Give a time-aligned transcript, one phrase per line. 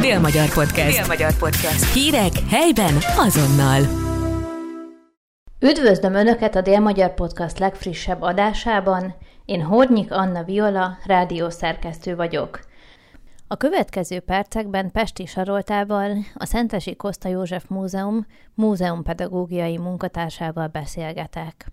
[0.00, 0.98] Dél-Magyar Podcast.
[0.98, 1.92] Dél-Magyar Podcast.
[1.92, 3.80] Hírek helyben azonnal.
[5.60, 9.14] Üdvözlöm Önöket a Dél-Magyar Podcast legfrissebb adásában.
[9.44, 12.60] Én Hornyik Anna Viola, rádiószerkesztő vagyok.
[13.48, 21.66] A következő percekben Pesti Saroltával, a Szentesi Koszta József Múzeum múzeumpedagógiai munkatársával beszélgetek.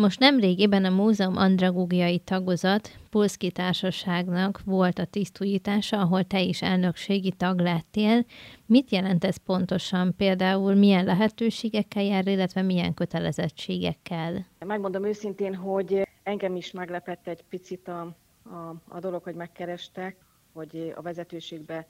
[0.00, 7.32] Most nemrégiben a múzeum andragógiai tagozat Pulszki Társaságnak volt a tisztújítása, ahol te is elnökségi
[7.32, 8.24] tag lettél.
[8.66, 10.14] Mit jelent ez pontosan?
[10.16, 14.46] Például milyen lehetőségekkel jár, illetve milyen kötelezettségekkel?
[14.58, 18.00] Megmondom őszintén, hogy engem is meglepett egy picit a,
[18.42, 20.16] a, a dolog, hogy megkerestek,
[20.52, 21.86] hogy a vezetőségbe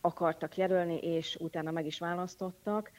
[0.00, 2.90] akartak jelölni, és utána meg is választottak.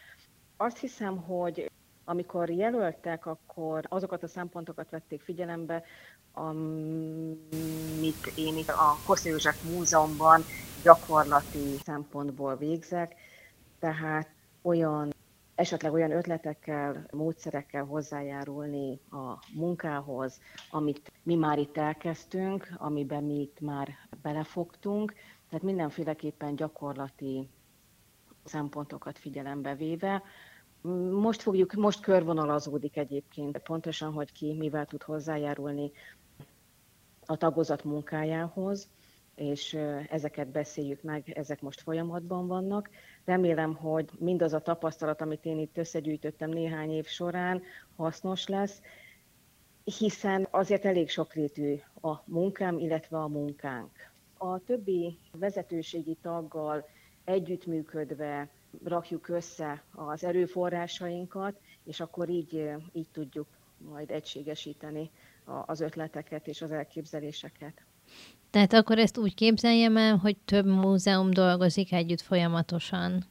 [0.58, 1.72] Azt hiszem, hogy
[2.10, 5.84] amikor jelöltek, akkor azokat a szempontokat vették figyelembe,
[6.34, 10.44] amit én itt a Koszai József Múzeumban
[10.84, 13.16] gyakorlati szempontból végzek,
[13.80, 14.30] tehát
[14.62, 15.14] olyan
[15.56, 23.60] esetleg olyan ötletekkel, módszerekkel hozzájárulni a munkához, amit mi már itt elkezdtünk, amiben mi itt
[23.60, 23.90] már
[24.22, 25.14] belefogtunk,
[25.50, 27.50] tehát mindenféleképpen gyakorlati
[28.44, 30.24] szempontokat figyelembe véve,
[31.12, 35.92] most fogjuk, most körvonalazódik egyébként pontosan, hogy ki mivel tud hozzájárulni
[37.26, 38.90] a tagozat munkájához,
[39.36, 39.74] és
[40.10, 42.90] ezeket beszéljük meg, ezek most folyamatban vannak.
[43.26, 47.62] Remélem, hogy mindaz a tapasztalat, amit én itt összegyűjtöttem néhány év során,
[47.96, 48.82] hasznos lesz,
[49.84, 53.92] hiszen azért elég sokrétű a munkám, illetve a munkánk.
[54.38, 56.86] A többi vezetőségi taggal
[57.24, 58.50] együttműködve
[58.84, 63.48] rakjuk össze az erőforrásainkat, és akkor így, így tudjuk
[63.78, 65.12] majd egységesíteni
[65.66, 67.86] az ötleteket és az elképzeléseket.
[68.50, 73.24] Tehát akkor ezt úgy képzeljem el, hogy több múzeum dolgozik együtt folyamatosan.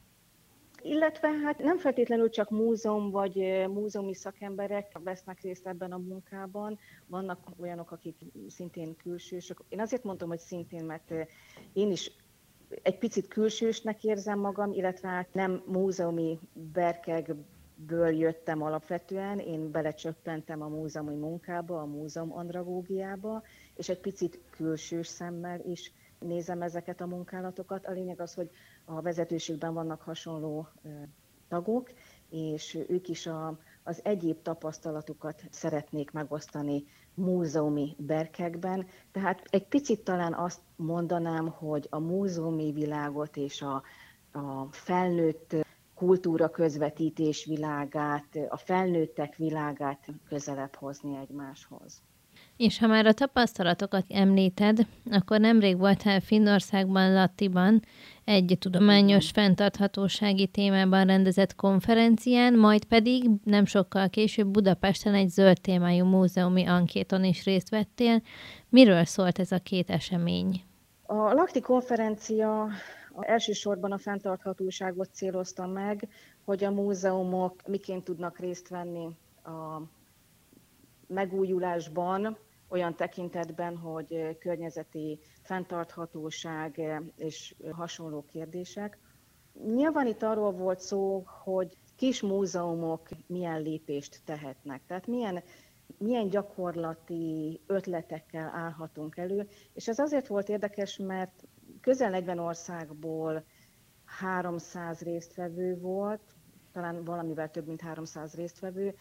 [0.81, 3.35] Illetve hát nem feltétlenül csak múzeum vagy
[3.67, 8.15] múzeumi szakemberek vesznek részt ebben a munkában, vannak olyanok, akik
[8.47, 9.63] szintén külsősök.
[9.69, 11.13] Én azért mondom, hogy szintén, mert
[11.73, 12.11] én is
[12.81, 20.67] egy picit külsősnek érzem magam, illetve hát nem múzeumi berkegből jöttem alapvetően, én belecsöppentem a
[20.67, 23.43] múzeumi munkába, a múzeum andragógiába,
[23.75, 27.85] és egy picit külsős szemmel is nézem ezeket a munkálatokat.
[27.85, 28.49] A lényeg az, hogy
[28.85, 30.67] a vezetőségben vannak hasonló
[31.47, 31.91] tagok,
[32.29, 36.83] és ők is a, az egyéb tapasztalatukat szeretnék megosztani
[37.17, 38.87] múzeumi berkekben.
[39.11, 43.83] Tehát egy picit talán azt mondanám, hogy a múzeumi világot és a,
[44.31, 45.55] a felnőtt
[45.95, 52.01] kultúra közvetítés világát, a felnőttek világát közelebb hozni egymáshoz.
[52.57, 57.81] És ha már a tapasztalatokat említed, akkor nemrég voltál Finnországban, Lattiban,
[58.23, 66.05] egy tudományos fenntarthatósági témában rendezett konferencián, majd pedig nem sokkal később Budapesten egy zöld témájú
[66.05, 68.21] múzeumi ankéton is részt vettél.
[68.69, 70.61] Miről szólt ez a két esemény?
[71.05, 72.67] A Lakti konferencia
[73.19, 76.07] elsősorban a fenntarthatóságot célozta meg,
[76.45, 79.07] hogy a múzeumok miként tudnak részt venni
[79.43, 79.81] a
[81.07, 82.37] megújulásban,
[82.69, 86.81] olyan tekintetben, hogy környezeti fenntarthatóság
[87.17, 88.97] és hasonló kérdések.
[89.65, 95.43] Nyilván itt arról volt szó, hogy kis múzeumok milyen lépést tehetnek, tehát milyen,
[95.97, 101.43] milyen gyakorlati ötletekkel állhatunk elő, és ez azért volt érdekes, mert
[101.81, 103.43] közel 40 országból
[104.05, 106.21] 300 résztvevő volt,
[106.71, 108.95] talán valamivel több mint 300 résztvevő,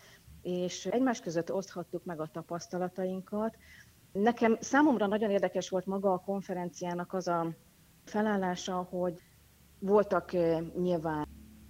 [0.47, 3.57] és egymás között oszthattuk meg a tapasztalatainkat.
[4.13, 7.47] Nekem számomra nagyon érdekes volt maga a konferenciának az a
[8.05, 9.21] felállása, hogy
[9.79, 11.26] voltak eh, nyilván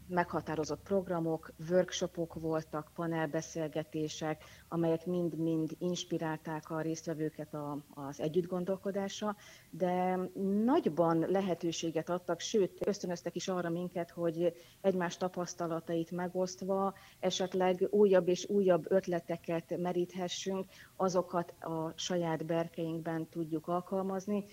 [0.09, 9.37] meghatározott programok, workshopok voltak, panelbeszélgetések, amelyek mind-mind inspirálták a résztvevőket a, az együttgondolkodásra,
[9.71, 10.19] de
[10.65, 18.49] nagyban lehetőséget adtak, sőt, ösztönöztek is arra minket, hogy egymás tapasztalatait megosztva esetleg újabb és
[18.49, 20.67] újabb ötleteket meríthessünk,
[20.97, 24.45] azokat a saját berkeinkben tudjuk alkalmazni,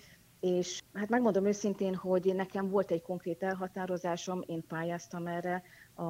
[0.44, 5.62] és hát megmondom őszintén, hogy nekem volt egy konkrét elhatározásom, én pályáztam erre
[5.94, 6.02] a,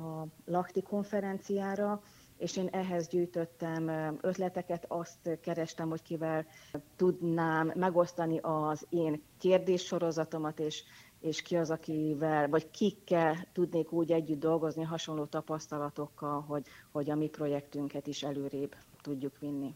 [0.00, 2.02] a Lakti konferenciára,
[2.36, 3.88] és én ehhez gyűjtöttem
[4.20, 6.46] ötleteket, azt kerestem, hogy kivel
[6.96, 10.82] tudnám megosztani az én kérdéssorozatomat, és,
[11.20, 17.14] és ki az, akivel, vagy kikkel tudnék úgy együtt dolgozni hasonló tapasztalatokkal, hogy, hogy a
[17.14, 19.74] mi projektünket is előrébb tudjuk vinni.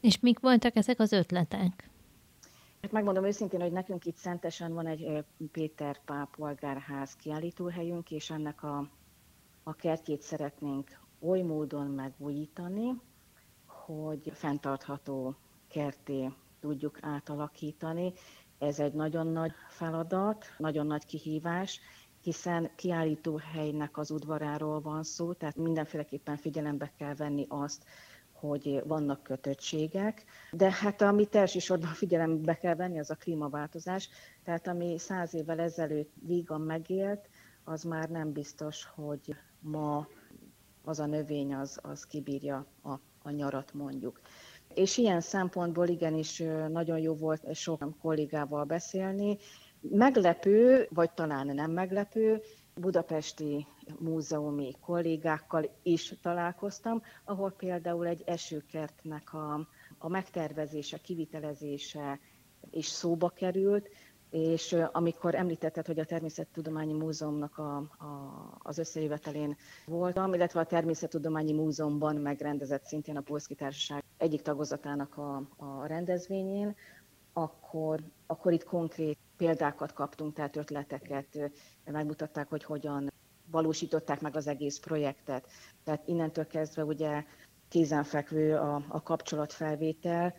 [0.00, 1.90] És mik voltak ezek az ötletek?
[2.86, 8.62] Hát megmondom őszintén, hogy nekünk itt Szentesen van egy Péter Pál polgárház kiállítóhelyünk, és ennek
[8.62, 8.88] a,
[9.62, 13.00] a kertjét szeretnénk oly módon megújítani,
[13.66, 15.34] hogy fenntartható
[15.68, 16.30] kerté
[16.60, 18.12] tudjuk átalakítani.
[18.58, 21.80] Ez egy nagyon nagy feladat, nagyon nagy kihívás,
[22.22, 27.84] hiszen kiállítóhelynek az udvaráról van szó, tehát mindenféleképpen figyelembe kell venni azt,
[28.40, 34.08] hogy vannak kötöttségek, de hát amit elsősorban figyelembe kell venni, az a klímaváltozás.
[34.44, 37.28] Tehát ami száz évvel ezelőtt vígan megélt,
[37.64, 40.08] az már nem biztos, hogy ma
[40.84, 42.92] az a növény az, az kibírja a,
[43.22, 44.20] a nyarat mondjuk.
[44.74, 49.38] És ilyen szempontból igenis nagyon jó volt sok kollégával beszélni.
[49.80, 52.42] Meglepő, vagy talán nem meglepő,
[52.74, 53.66] budapesti
[53.98, 59.68] múzeumi kollégákkal is találkoztam, ahol például egy esőkertnek a,
[59.98, 62.18] a megtervezése, kivitelezése
[62.70, 63.88] is szóba került,
[64.30, 69.56] és amikor említetted, hogy a Természettudományi Múzeumnak a, a, az összejövetelén
[69.86, 76.74] voltam, illetve a Természettudományi Múzeumban megrendezett szintén a Polszki Társaság egyik tagozatának a, a rendezvényén,
[77.32, 81.50] akkor, akkor itt konkrét példákat kaptunk, tehát ötleteket,
[81.84, 83.12] megmutatták, hogy hogyan
[83.56, 85.46] valósították meg az egész projektet.
[85.84, 87.24] Tehát innentől kezdve ugye
[87.68, 90.34] kézenfekvő a, a kapcsolatfelvétel,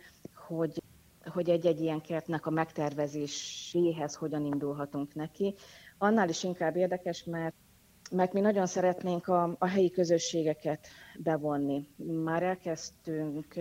[0.46, 0.82] hogy
[1.28, 5.54] hogy egy-egy ilyen kertnek a megtervezéséhez hogyan indulhatunk neki.
[5.98, 7.54] Annál is inkább érdekes, mert
[8.10, 10.86] mert mi nagyon szeretnénk a, a helyi közösségeket
[11.18, 11.88] bevonni.
[12.24, 13.54] Már elkezdtünk,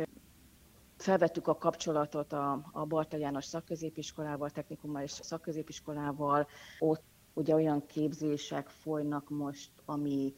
[0.98, 6.48] felvettük a kapcsolatot a, a Barta János szakközépiskolával, technikummal és szakközépiskolával.
[6.80, 7.04] Ott
[7.38, 10.34] ugye olyan képzések folynak most, ami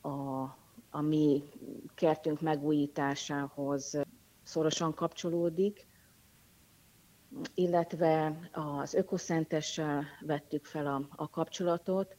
[0.00, 0.42] a,
[0.90, 1.42] a mi
[1.94, 4.00] kertünk megújításához
[4.42, 5.86] szorosan kapcsolódik
[7.54, 12.16] illetve az ökoszentessel vettük fel a, a kapcsolatot.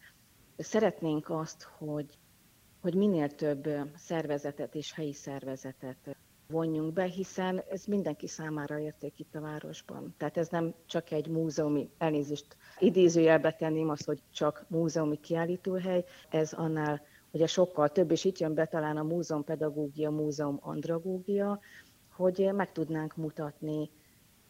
[0.58, 2.18] Szeretnénk azt, hogy,
[2.82, 6.16] hogy minél több szervezetet és helyi szervezetet
[6.48, 10.14] vonjunk be, hiszen ez mindenki számára érték itt a városban.
[10.18, 16.54] Tehát ez nem csak egy múzeumi, elnézést idézőjelbe tenném azt, hogy csak múzeumi kiállítóhely, ez
[16.54, 17.02] annál
[17.32, 21.60] ugye sokkal több, és itt jön be talán a múzeum pedagógia, múzeum andragógia,
[22.12, 23.90] hogy meg tudnánk mutatni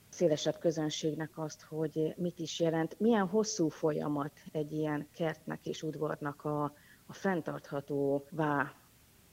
[0.09, 6.43] szélesebb közönségnek azt, hogy mit is jelent, milyen hosszú folyamat egy ilyen kertnek és udvarnak
[6.45, 6.63] a,
[7.07, 8.73] a vá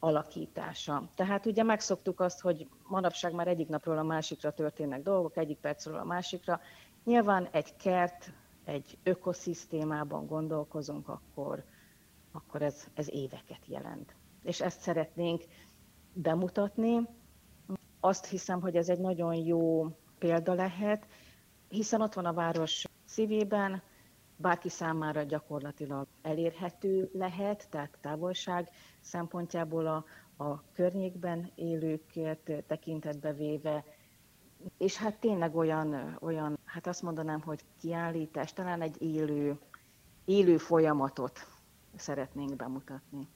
[0.04, 1.08] alakítása.
[1.14, 5.96] Tehát ugye megszoktuk azt, hogy manapság már egyik napról a másikra történnek dolgok, egyik percről
[5.96, 6.60] a másikra.
[7.04, 8.32] Nyilván egy kert,
[8.64, 11.64] egy ökoszisztémában gondolkozunk, akkor,
[12.32, 14.14] akkor ez, ez éveket jelent.
[14.42, 15.42] És ezt szeretnénk
[16.12, 17.08] bemutatni.
[18.00, 19.86] Azt hiszem, hogy ez egy nagyon jó
[20.18, 21.06] példa lehet,
[21.68, 23.82] hiszen ott van a város szívében,
[24.36, 28.70] bárki számára gyakorlatilag elérhető lehet, tehát távolság
[29.00, 30.04] szempontjából a,
[30.44, 33.84] a környékben élőket tekintetbe véve,
[34.78, 39.58] és hát tényleg olyan, olyan, hát azt mondanám, hogy kiállítás, talán egy élő,
[40.24, 41.46] élő folyamatot
[41.96, 43.28] szeretnénk bemutatni.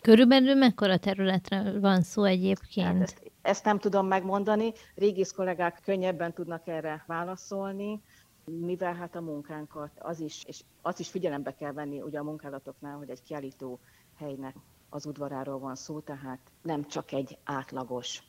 [0.00, 2.86] Körülbelül mekkora területre van szó egyébként?
[2.86, 8.02] Hát ezt, ezt nem tudom megmondani, régész kollégák könnyebben tudnak erre válaszolni,
[8.44, 12.96] mivel hát a munkánkat az is, és azt is figyelembe kell venni ugye a munkálatoknál,
[12.96, 13.78] hogy egy kiállító
[14.16, 14.56] helynek
[14.88, 18.22] az udvaráról van szó, tehát nem csak egy átlagos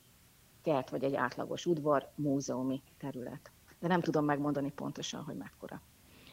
[0.61, 3.51] kert, vagy egy átlagos udvar, múzeumi terület.
[3.79, 5.81] De nem tudom megmondani pontosan, hogy mekkora.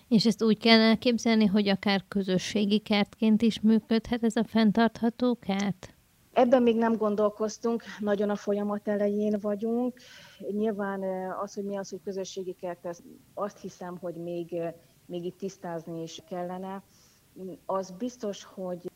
[0.09, 5.98] És ezt úgy kell elképzelni, hogy akár közösségi kertként is működhet ez a fenntartható kert?
[6.39, 9.99] Ebben még nem gondolkoztunk, nagyon a folyamat elején vagyunk.
[10.51, 11.03] Nyilván
[11.41, 13.03] az, hogy mi az, hogy közösségi kert,
[13.35, 14.57] azt hiszem, hogy még,
[15.07, 16.83] még itt tisztázni is kellene.
[17.67, 18.91] Az biztos, hogy,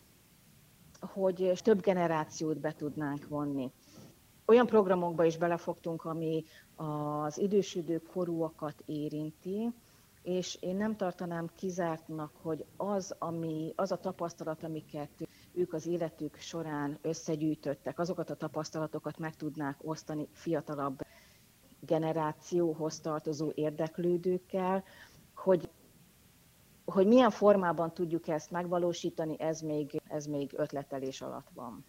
[1.00, 3.70] hogy több generációt be tudnánk vonni.
[4.46, 6.44] Olyan programokba is belefogtunk, ami
[6.76, 9.72] az idősödő korúakat érinti,
[10.22, 16.36] és én nem tartanám kizártnak, hogy az, ami, az a tapasztalat, amiket ők az életük
[16.36, 21.00] során összegyűjtöttek, azokat a tapasztalatokat meg tudnák osztani fiatalabb
[21.80, 24.84] generációhoz tartozó érdeklődőkkel,
[25.34, 25.70] hogy,
[26.84, 31.84] hogy milyen formában tudjuk ezt megvalósítani, ez még, ez még ötletelés alatt van.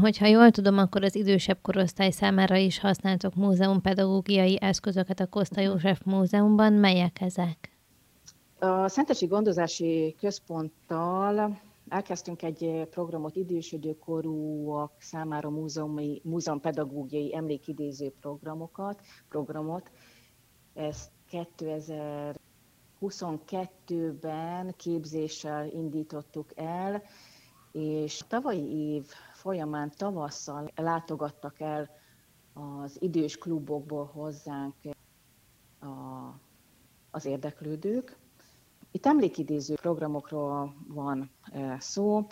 [0.00, 6.00] Hogyha jól tudom, akkor az idősebb korosztály számára is használtok múzeumpedagógiai eszközöket a Koszta József
[6.04, 6.72] Múzeumban.
[6.72, 7.76] Melyek ezek?
[8.58, 19.90] A Szentesi Gondozási Központtal elkezdtünk egy programot idősödőkorúak számára múzeumi, múzeumpedagógiai emlékidéző programokat, programot.
[20.74, 21.10] Ezt
[23.00, 27.02] 2022-ben képzéssel indítottuk el,
[27.72, 29.04] és tavalyi év
[29.38, 31.90] folyamán tavasszal látogattak el
[32.52, 34.74] az idős klubokból hozzánk
[35.80, 35.86] a,
[37.10, 38.16] az érdeklődők.
[38.90, 42.26] Itt emlékidéző programokról van e, szó,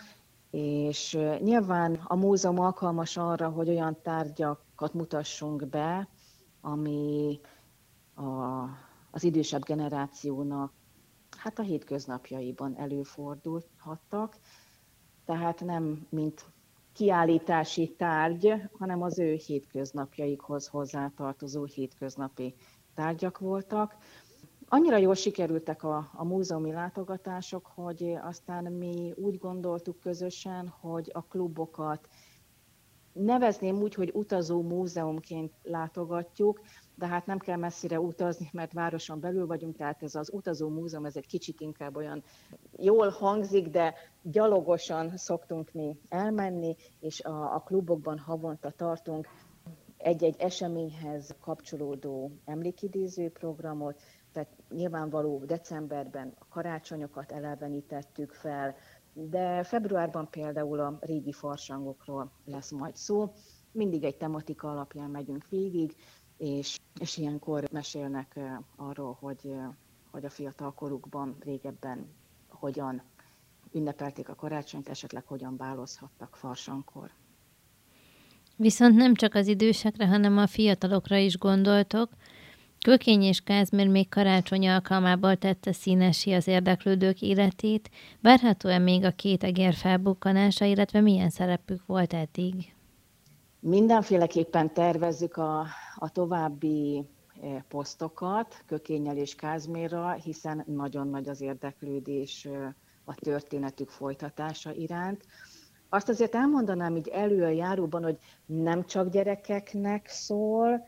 [0.50, 6.08] és e, nyilván a múzeum alkalmas arra, hogy olyan tárgyakat mutassunk be,
[6.60, 7.40] ami
[8.14, 8.22] a,
[9.10, 10.72] az idősebb generációnak
[11.36, 14.36] hát a hétköznapjaiban előfordulhattak,
[15.24, 16.44] tehát nem mint
[16.96, 22.54] kiállítási tárgy, hanem az ő hétköznapjaikhoz hozzátartozó hétköznapi
[22.94, 23.96] tárgyak voltak.
[24.68, 31.22] Annyira jól sikerültek a, a múzeumi látogatások, hogy aztán mi úgy gondoltuk közösen, hogy a
[31.22, 32.08] klubokat
[33.12, 36.60] nevezném úgy, hogy utazó múzeumként látogatjuk,
[36.98, 41.04] de hát nem kell messzire utazni, mert városon belül vagyunk, tehát ez az utazó múzeum,
[41.04, 42.22] ez egy kicsit inkább olyan
[42.76, 49.28] jól hangzik, de gyalogosan szoktunk mi elmenni, és a, a klubokban havonta tartunk
[49.96, 54.00] egy-egy eseményhez kapcsolódó emlékidéző programot,
[54.32, 58.74] tehát nyilvánvaló decemberben a karácsonyokat elevenítettük fel,
[59.12, 63.32] de februárban például a régi farsangokról lesz majd szó.
[63.72, 65.96] Mindig egy tematika alapján megyünk végig,
[66.36, 68.38] és, és ilyenkor mesélnek
[68.76, 69.54] arról, hogy,
[70.10, 72.06] hogy a fiatal korukban régebben
[72.48, 73.02] hogyan
[73.72, 77.10] ünnepelték a karácsonyt, esetleg hogyan bálozhattak farsankor.
[78.56, 82.10] Viszont nem csak az idősekre, hanem a fiatalokra is gondoltok.
[82.80, 87.90] Kökény és Kázmér még karácsony alkalmából tette színesi az érdeklődők életét.
[88.20, 92.74] Várható-e még a két egér felbukkanása, illetve milyen szerepük volt eddig?
[93.60, 95.66] Mindenféleképpen tervezzük a,
[95.98, 97.08] a további
[97.42, 102.72] eh, posztokat Kökényel és Kázmérral, hiszen nagyon nagy az érdeklődés eh,
[103.04, 105.26] a történetük folytatása iránt.
[105.88, 110.84] Azt azért elmondanám így előjáróban, hogy nem csak gyerekeknek szól,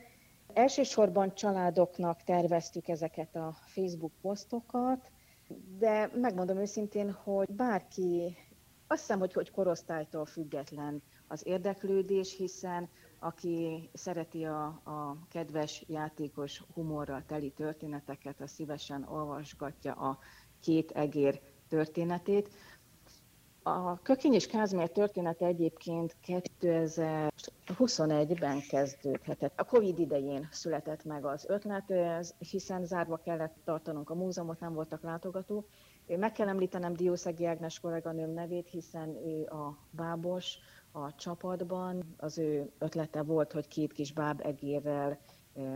[0.52, 5.10] elsősorban családoknak terveztük ezeket a Facebook posztokat,
[5.78, 8.36] de megmondom őszintén, hogy bárki,
[8.86, 12.88] azt hiszem, hogy, hogy korosztálytól független az érdeklődés, hiszen
[13.18, 20.18] aki szereti a, a kedves, játékos, humorral teli történeteket, az szívesen olvasgatja a
[20.60, 22.48] két egér történetét.
[23.62, 29.60] A Kökény és Kázmér története egyébként 2021-ben kezdődhetett.
[29.60, 31.92] A Covid idején született meg az ötlet,
[32.38, 35.68] hiszen zárva kellett tartanunk a múzeumot, nem voltak látogatók.
[36.06, 40.58] Meg kell említenem Diószegi Ágnes kolléganőm nevét, hiszen ő a bábos
[41.02, 42.14] a csapatban.
[42.16, 45.18] Az ő ötlete volt, hogy két kis báb egérrel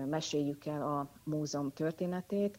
[0.07, 2.59] meséljük el a múzeum történetét.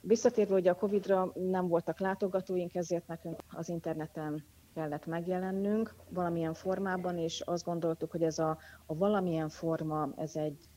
[0.00, 4.44] Visszatérve, hogy a Covid-ra nem voltak látogatóink, ezért nekünk az interneten
[4.74, 10.68] kellett megjelennünk valamilyen formában, és azt gondoltuk, hogy ez a, a valamilyen forma, ez egy,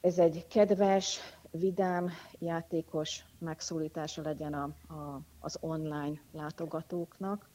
[0.00, 4.62] ez egy kedves, vidám, játékos megszólítása legyen a,
[4.94, 7.49] a, az online látogatóknak,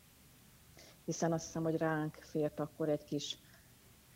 [1.06, 3.38] hiszen azt hiszem, hogy ránk fért akkor egy kis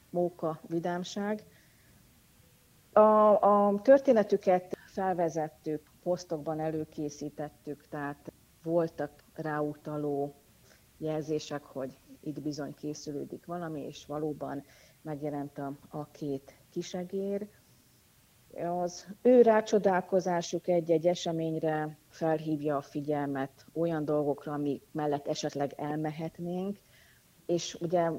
[0.10, 1.44] móka vidámság.
[2.94, 3.00] A,
[3.42, 8.32] a történetüket felvezettük, posztokban előkészítettük, tehát
[8.64, 10.36] voltak ráutaló
[10.98, 14.64] jelzések, hogy itt bizony készülődik valami, és valóban
[15.02, 17.48] megjelent a, a két kisegér.
[18.54, 26.80] Az ő rácsodálkozásuk egy-egy eseményre felhívja a figyelmet olyan dolgokra, amik mellett esetleg elmehetnénk,
[27.46, 28.12] és ugye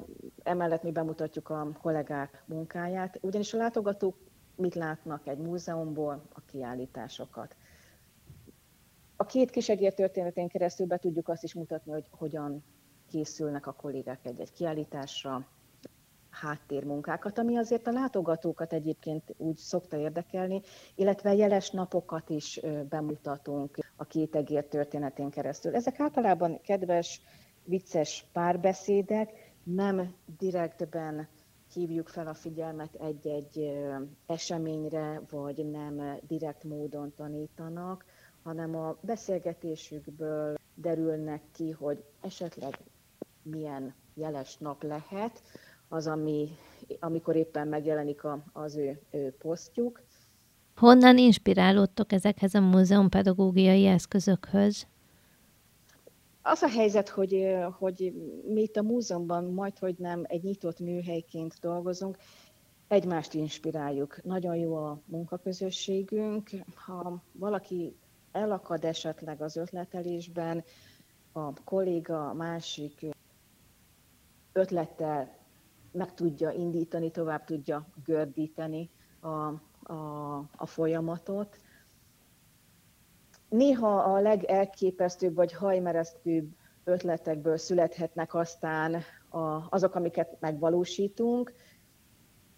[0.43, 4.17] emellett mi bemutatjuk a kollégák munkáját, ugyanis a látogatók
[4.57, 7.57] mit látnak egy múzeumból, a kiállításokat.
[9.17, 12.65] A két kisegér történetén keresztül be tudjuk azt is mutatni, hogy hogyan
[13.09, 15.49] készülnek a kollégák egy-egy kiállításra,
[16.31, 20.63] háttérmunkákat, ami azért a látogatókat egyébként úgy szokta érdekelni,
[20.95, 25.75] illetve jeles napokat is bemutatunk a két egér történetén keresztül.
[25.75, 27.21] Ezek általában kedves,
[27.65, 29.31] vicces párbeszédek,
[29.63, 31.29] nem direktben
[31.73, 33.73] hívjuk fel a figyelmet egy-egy
[34.27, 38.05] eseményre, vagy nem direkt módon tanítanak,
[38.43, 42.79] hanem a beszélgetésükből derülnek ki, hogy esetleg
[43.43, 45.43] milyen jeles nap lehet,
[45.93, 46.49] az, ami,
[47.01, 50.03] amikor éppen megjelenik a, az ő, ő posztjuk.
[50.77, 54.87] Honnan inspirálódtok ezekhez a múzeum pedagógiai eszközökhöz?
[56.43, 58.13] Az a helyzet, hogy, hogy
[58.49, 62.17] mi itt a múzeumban majd, hogy nem egy nyitott műhelyként dolgozunk,
[62.89, 64.23] egymást inspiráljuk.
[64.23, 66.51] Nagyon jó a munkaközösségünk.
[66.75, 67.97] Ha valaki
[68.33, 70.65] elakad esetleg az ötletelésben,
[71.33, 73.07] a kolléga a másik
[74.53, 75.40] ötlettel
[75.93, 79.29] meg tudja indítani, tovább tudja gördíteni a,
[79.93, 81.57] a, a folyamatot.
[83.49, 86.49] Néha a legelképesztőbb vagy hajmeresztőbb
[86.85, 88.95] ötletekből születhetnek aztán
[89.29, 89.39] a,
[89.71, 91.53] azok, amiket megvalósítunk,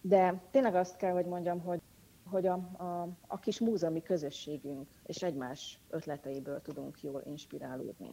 [0.00, 1.80] de tényleg azt kell, hogy mondjam, hogy,
[2.24, 8.10] hogy a, a, a kis múzeumi közösségünk és egymás ötleteiből tudunk jól inspirálódni.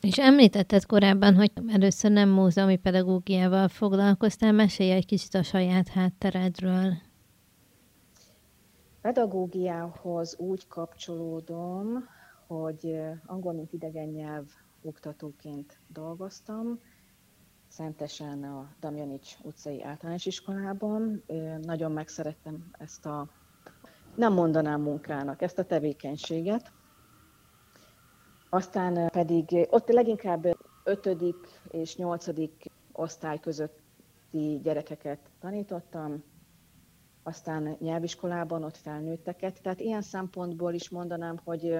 [0.00, 6.92] És említetted korábban, hogy először nem múzeumi pedagógiával foglalkoztál, mesélj egy kicsit a saját hátteredről.
[9.00, 12.04] Pedagógiához úgy kapcsolódom,
[12.46, 14.44] hogy angol, mint idegen nyelv
[14.82, 16.78] oktatóként dolgoztam,
[17.70, 21.22] Szentesen a Damjanics utcai általános iskolában.
[21.62, 23.28] Nagyon megszerettem ezt a,
[24.14, 26.72] nem mondanám munkának, ezt a tevékenységet.
[28.50, 30.46] Aztán pedig ott leginkább
[30.84, 31.08] 5.
[31.70, 32.26] és 8.
[32.92, 36.22] osztály közötti gyerekeket tanítottam,
[37.22, 39.62] aztán nyelviskolában ott felnőtteket.
[39.62, 41.78] Tehát ilyen szempontból is mondanám, hogy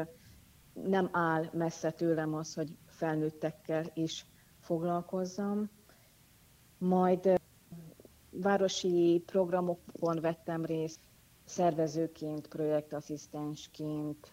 [0.73, 4.27] nem áll messze tőlem az, hogy felnőttekkel is
[4.61, 5.71] foglalkozzam.
[6.79, 7.41] Majd
[8.31, 11.01] városi programokon vettem részt,
[11.45, 14.33] szervezőként, projektasszisztensként,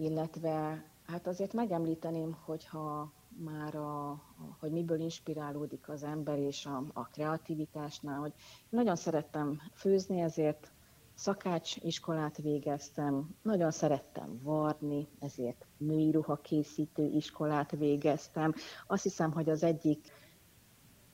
[0.00, 3.12] illetve hát azért megemlíteném, hogyha
[3.44, 4.22] már a,
[4.60, 8.32] hogy miből inspirálódik az ember és a, a kreativitásnál, hogy
[8.68, 10.72] nagyon szerettem főzni, ezért
[11.14, 18.54] szakács iskolát végeztem, nagyon szerettem varni, ezért női ruha készítő iskolát végeztem.
[18.86, 20.06] Azt hiszem, hogy az egyik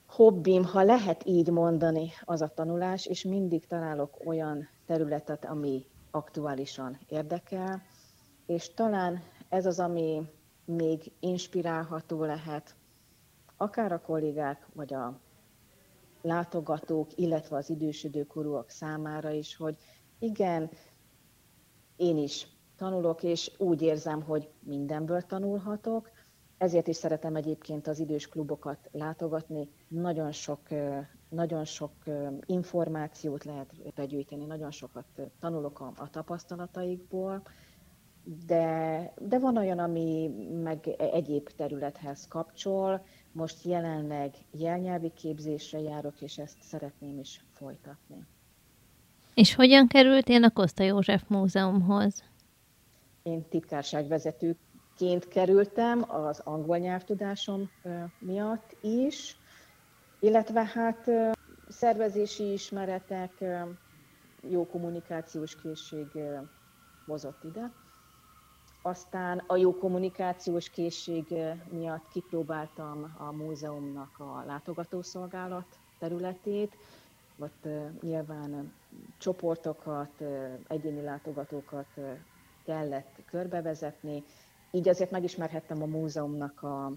[0.07, 6.99] hobbim, ha lehet így mondani, az a tanulás, és mindig találok olyan területet, ami aktuálisan
[7.09, 7.83] érdekel,
[8.47, 10.23] és talán ez az, ami
[10.65, 12.75] még inspirálható lehet,
[13.57, 15.21] akár a kollégák, vagy a
[16.23, 19.77] látogatók, illetve az idősödő korúak számára is, hogy
[20.19, 20.71] igen,
[21.97, 26.11] én is tanulok, és úgy érzem, hogy mindenből tanulhatok,
[26.59, 29.69] ezért is szeretem egyébként az idős klubokat látogatni.
[29.89, 30.61] Nagyon sok,
[31.29, 31.93] nagyon sok
[32.47, 35.07] információt lehet begyűjteni, nagyon sokat
[35.41, 37.43] tanulok a, a tapasztalataikból,
[38.47, 40.31] de, de van olyan, ami
[40.63, 43.05] meg egyéb területhez kapcsol.
[43.33, 48.27] Most jelenleg jelnyelvi képzésre járok, és ezt szeretném is folytatni.
[49.35, 52.25] És hogyan kerültél a Koszta József Múzeumhoz?
[53.23, 57.71] Én titkárságvezetőként kerültem az angol nyelvtudásom
[58.19, 59.37] miatt is,
[60.21, 61.11] illetve hát
[61.69, 63.45] szervezési ismeretek,
[64.51, 66.07] jó kommunikációs készség
[67.07, 67.73] hozott ide.
[68.87, 71.35] Aztán a jó kommunikációs készség
[71.71, 76.77] miatt kipróbáltam a múzeumnak a látogatószolgálat területét,
[77.39, 77.69] ott
[78.01, 78.73] nyilván
[79.19, 80.23] csoportokat,
[80.69, 81.87] egyéni látogatókat
[82.65, 84.25] kellett körbevezetni,
[84.71, 86.93] így azért megismerhettem a múzeumnak a,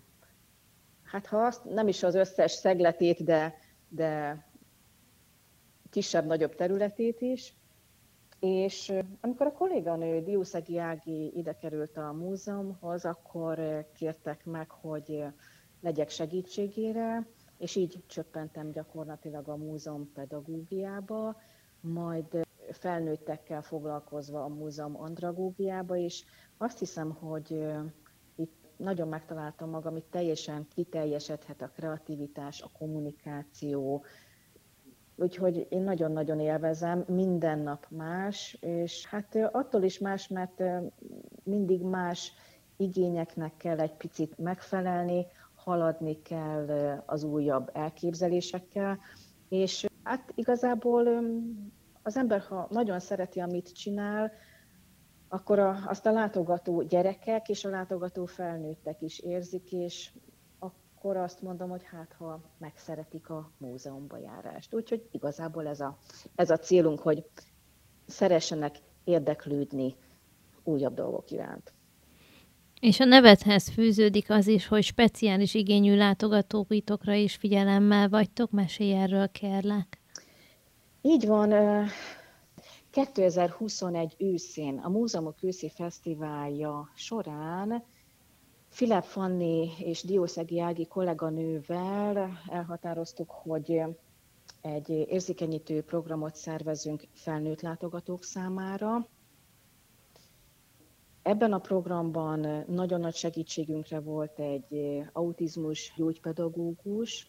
[1.04, 3.56] hát ha azt nem is az összes szegletét, de,
[3.88, 4.43] de
[5.89, 7.54] kisebb-nagyobb területét is.
[8.39, 15.23] És amikor a kolléganő Diuszegi Ági ide került a múzeumhoz, akkor kértek meg, hogy
[15.82, 21.36] legyek segítségére, és így csöppentem gyakorlatilag a múzeum pedagógiába,
[21.82, 26.23] majd felnőttekkel foglalkozva a múzeum andragógiába, és
[26.58, 27.63] azt hiszem, hogy
[28.36, 34.04] itt nagyon megtaláltam magam, itt teljesen kiteljesedhet a kreativitás, a kommunikáció,
[35.21, 40.63] Úgyhogy én nagyon-nagyon élvezem, minden nap más, és hát attól is más, mert
[41.43, 42.32] mindig más
[42.77, 46.67] igényeknek kell egy picit megfelelni, haladni kell
[47.05, 48.99] az újabb elképzelésekkel,
[49.49, 51.08] és hát igazából
[52.03, 54.32] az ember, ha nagyon szereti, amit csinál,
[55.27, 60.12] akkor a, azt a látogató gyerekek és a látogató felnőttek is érzik, és
[61.00, 64.74] akkor azt mondom, hogy hát ha megszeretik a múzeumba járást.
[64.74, 65.98] Úgyhogy igazából ez a,
[66.36, 67.24] ez a célunk, hogy
[68.06, 69.96] szeressenek érdeklődni
[70.64, 71.74] újabb dolgok iránt.
[72.80, 78.52] És a nevethez fűződik az is, hogy speciális igényű látogatóitokra is figyelemmel vagytok.
[78.52, 80.00] Mesélj erről, kérlek.
[81.02, 81.54] Így van.
[82.92, 87.84] 2021 őszén a Múzeumok őszi fesztiválja során
[88.80, 93.82] Filip Fanni és Diószegi Ági kolléganővel elhatároztuk, hogy
[94.62, 99.08] egy érzékenyítő programot szervezünk felnőtt látogatók számára.
[101.22, 107.28] Ebben a programban nagyon nagy segítségünkre volt egy autizmus gyógypedagógus.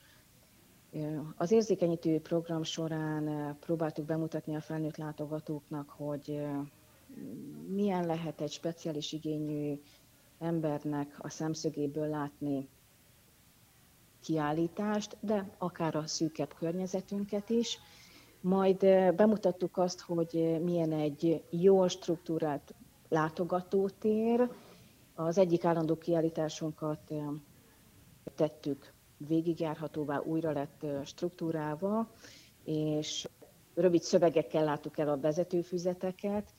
[1.36, 6.40] Az érzékenyítő program során próbáltuk bemutatni a felnőtt látogatóknak, hogy
[7.68, 9.80] milyen lehet egy speciális igényű
[10.40, 12.68] embernek a szemszögéből látni
[14.20, 17.78] kiállítást, de akár a szűkebb környezetünket is.
[18.40, 18.78] Majd
[19.14, 22.74] bemutattuk azt, hogy milyen egy jól struktúrált
[23.08, 24.50] látogatótér.
[25.14, 27.12] Az egyik állandó kiállításunkat
[28.34, 32.08] tettük végigjárhatóvá, újra lett struktúrálva,
[32.64, 33.28] és
[33.74, 36.52] rövid szövegekkel láttuk el a vezetőfüzeteket,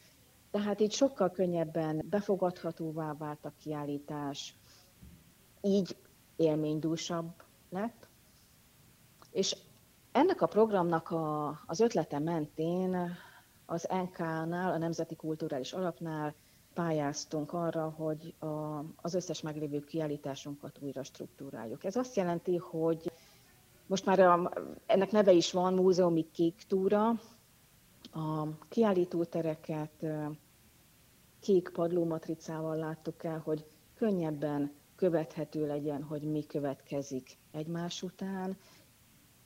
[0.51, 4.55] tehát így sokkal könnyebben befogadhatóvá vált a kiállítás,
[5.61, 5.95] így
[6.35, 7.31] élménydúsabb
[7.69, 8.07] lett.
[9.31, 9.57] És
[10.11, 13.17] ennek a programnak a, az ötlete mentén
[13.65, 16.33] az NK-nál, a Nemzeti Kulturális Alapnál
[16.73, 21.83] pályáztunk arra, hogy a, az összes meglévő kiállításunkat újra struktúráljuk.
[21.83, 23.11] Ez azt jelenti, hogy
[23.87, 24.51] most már a,
[24.85, 27.19] ennek neve is van, múzeumi kék túra,
[28.13, 30.05] a kiállítótereket
[31.41, 38.57] kék padlómatricával láttuk el, hogy könnyebben követhető legyen, hogy mi következik egymás után.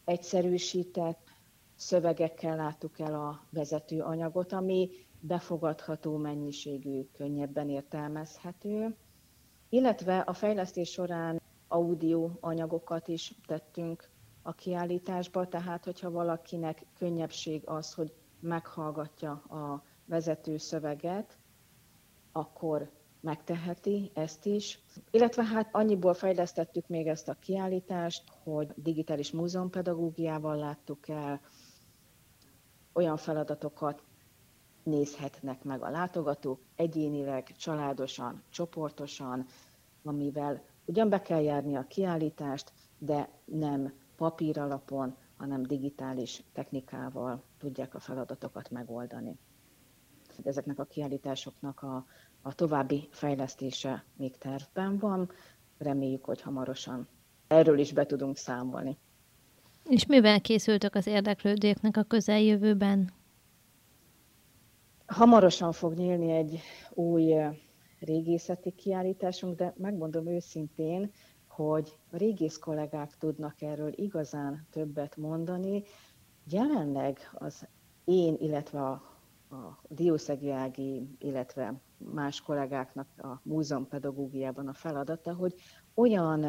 [0.04, 1.30] Egyszerűsített
[1.76, 8.96] szövegekkel láttuk el a vezető anyagot, ami befogadható mennyiségű, könnyebben értelmezhető,
[9.70, 14.10] illetve a fejlesztés során audio anyagokat is tettünk
[14.42, 21.38] a kiállításba, tehát hogyha valakinek könnyebbség az, hogy meghallgatja a vezető szöveget,
[22.36, 22.90] akkor
[23.22, 24.80] megteheti ezt is.
[25.12, 31.42] Illetve hát annyiból fejlesztettük még ezt a kiállítást, hogy digitális múzeumpedagógiával láttuk el,
[32.94, 34.04] olyan feladatokat
[34.84, 39.46] nézhetnek meg a látogatók egyénileg, családosan, csoportosan,
[40.04, 47.96] amivel ugyan be kell járni a kiállítást, de nem papír alapon, hanem digitális technikával tudják
[47.96, 49.38] a feladatokat megoldani.
[50.44, 52.06] Ezeknek a kiállításoknak a,
[52.42, 55.30] a további fejlesztése még tervben van.
[55.78, 57.08] Reméljük, hogy hamarosan
[57.48, 58.98] erről is be tudunk számolni.
[59.90, 63.14] És mivel készültök az érdeklődőknek a közeljövőben?
[65.06, 66.60] Hamarosan fog nyílni egy
[66.94, 67.34] új
[68.00, 71.12] régészeti kiállításunk, de megmondom őszintén,
[71.48, 75.84] hogy a régész kollégák tudnak erről igazán többet mondani.
[76.52, 77.68] Jelenleg az
[78.04, 79.15] én, illetve a,
[79.56, 85.54] a Diószegi Ági, illetve más kollégáknak a múzeumpedagógiában a feladata, hogy
[85.94, 86.46] olyan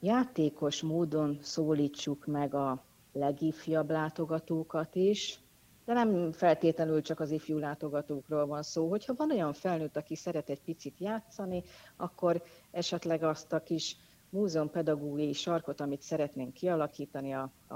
[0.00, 5.40] játékos módon szólítsuk meg a legifjabb látogatókat is,
[5.84, 8.88] de nem feltétlenül csak az ifjú látogatókról van szó.
[8.88, 11.62] Hogyha van olyan felnőtt, aki szeret egy picit játszani,
[11.96, 13.96] akkor esetleg azt a kis
[14.30, 17.74] múzeumpedagógiai sarkot, amit szeretnénk kialakítani a, a,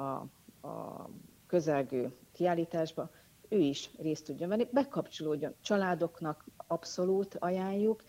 [0.68, 1.08] a
[1.46, 3.10] közelgő kiállításba,
[3.52, 5.54] ő is részt tudjon venni, bekapcsolódjon.
[5.62, 8.02] Családoknak abszolút ajánljuk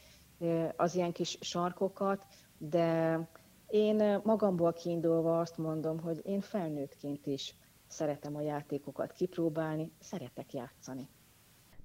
[0.76, 2.26] az ilyen kis sarkokat,
[2.58, 3.20] de
[3.68, 7.56] én magamból kiindulva azt mondom, hogy én felnőttként is
[7.88, 11.10] szeretem a játékokat kipróbálni, szeretek játszani.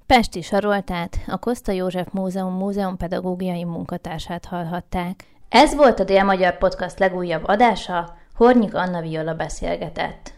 [0.07, 5.37] Pesti Saroltát, a Koszta József Múzeum múzeumpedagógiai munkatársát hallhatták.
[5.49, 10.38] Ez volt a Dél-Magyar Podcast legújabb adása, Hornyik Anna Viola beszélgetett.